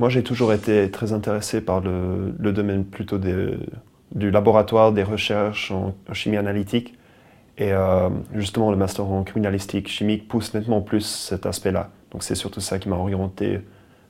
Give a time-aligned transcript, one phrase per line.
[0.00, 5.94] Moi, j'ai toujours été très intéressé par le, domaine plutôt du laboratoire, des recherches en,
[6.14, 6.96] chimie analytique.
[7.58, 11.90] Et euh, justement, le master en criminalistique chimique pousse nettement plus cet aspect-là.
[12.12, 13.60] Donc c'est surtout ça qui m'a orienté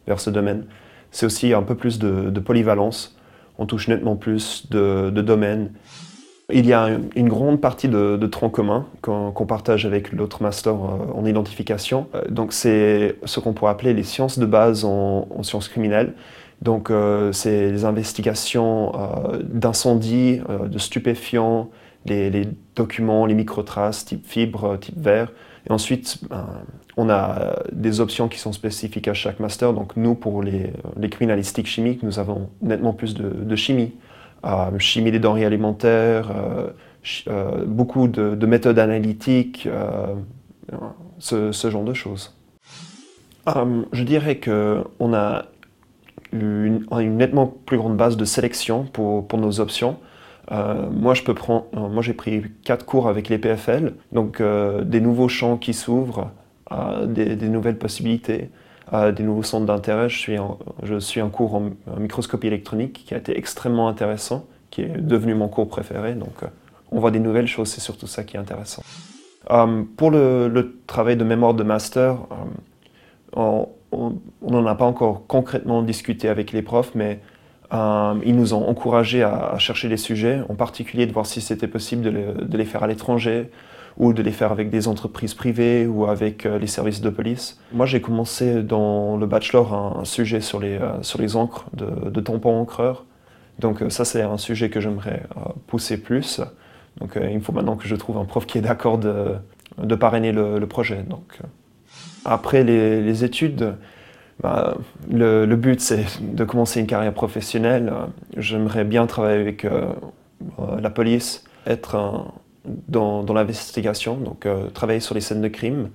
[0.06, 0.66] vers ce domaine.
[1.10, 3.18] C'est aussi un peu plus de, polyvalence.
[3.58, 5.72] On touche nettement plus de, domaines.
[6.52, 11.12] Il y a une grande partie de, troncs communs qu'on partage avec l'autre master euh,
[11.14, 12.06] en identification.
[12.14, 16.14] Euh, donc c'est ce qu'on pourrait appeler les sciences de base en, sciences criminelles.
[16.62, 18.92] Donc euh, c'est les investigations
[19.42, 21.70] d'incendies, de stupéfiants,
[22.06, 25.32] les, documents, les microtraces type fibre, type verre.
[25.68, 26.20] Et ensuite,
[26.96, 29.72] on a des options qui sont spécifiques à chaque master.
[29.74, 30.72] Donc nous, pour les,
[31.10, 33.92] criminalistiques chimiques, nous avons nettement plus de chimie.
[34.44, 36.70] Euh, chimie des denrées alimentaires, euh,
[37.28, 39.68] euh, beaucoup de, méthodes analytiques,
[41.18, 42.34] ce, genre de choses.
[43.46, 45.44] je dirais qu'on a
[46.32, 49.98] une, nettement plus grande base de sélection pour, pour nos options.
[50.50, 55.28] moi, je peux prendre, moi, j'ai pris quatre cours avec les PFL, donc des nouveaux
[55.28, 56.30] champs qui s'ouvrent,
[57.06, 58.48] des, nouvelles possibilités
[58.90, 60.08] des nouveaux centres d'intérêt.
[60.08, 64.46] Je suis, en, je suis en cours en, microscopie électronique qui a été extrêmement intéressant,
[64.70, 66.14] qui est devenu mon cours préféré.
[66.14, 66.46] Donc, euh,
[66.90, 68.82] on voit des nouvelles choses, c'est surtout ça qui est intéressant.
[69.50, 72.18] Euh, pour le, travail de mémoire de master,
[73.36, 77.20] euh, on n'en a pas encore concrètement discuté avec les profs, mais
[77.72, 82.02] ils nous ont encouragés à, chercher des sujets, en particulier de voir si c'était possible
[82.02, 83.48] de les faire à l'étranger,
[83.96, 87.60] ou de les faire avec des entreprises privées ou avec euh, les services de police.
[87.72, 92.10] Moi, j'ai commencé dans le bachelor un, sujet sur les, euh, sur les encres de,
[92.10, 93.04] de tampons encreurs.
[93.58, 95.22] Donc euh, ça, c'est un sujet que j'aimerais
[95.66, 96.40] pousser plus.
[96.98, 99.36] Donc il faut maintenant que je trouve un prof qui est d'accord de,
[99.78, 101.02] de, parrainer le, projet.
[101.02, 101.38] Donc,
[102.24, 103.76] après les, études,
[104.42, 104.76] bah,
[105.08, 107.92] le, but c'est de commencer une carrière professionnelle.
[108.36, 109.66] J'aimerais bien travailler avec
[110.58, 112.32] la police, être un,
[112.64, 115.90] dans, l'investigation, donc euh, travailler sur les scènes de crime,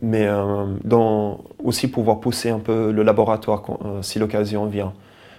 [0.00, 4.92] mais euh, aussi pouvoir pousser un peu le laboratoire euh, si l'occasion vient.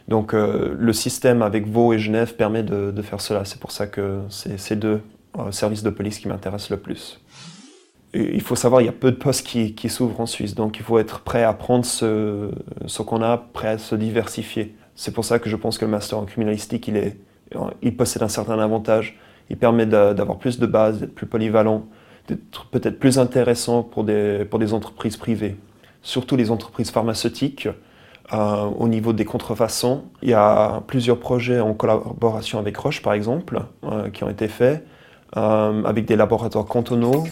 [0.08, 3.44] Donc le système avec Vaud et Genève permet de, faire cela.
[3.44, 5.02] C'est pour ça que c'est ces deux
[5.52, 7.20] services de police qui m'intéressent le plus.
[8.14, 10.84] il faut savoir, il y a peu de postes qui, s'ouvrent en Suisse, donc il
[10.84, 12.52] faut être prêt à prendre ce,
[12.86, 14.78] ce qu'on a, prêt à se diversifier.
[14.96, 17.18] C'est pour ça que je pense que le master en criminalistique, il, est,
[17.82, 21.86] il possède un certain avantage il permet d'avoir plus de bases, d'être plus polyvalent,
[22.28, 25.58] d'être peut-être plus intéressant pour des, pour des entreprises privées,
[26.02, 27.68] surtout les entreprises pharmaceutiques.
[28.34, 33.14] Euh, au niveau des contrefaçons, il y a plusieurs projets en collaboration avec Roche, par
[33.14, 34.86] exemple, euh, qui ont été faits,
[35.38, 37.26] euh, avec des laboratoires cantonaux.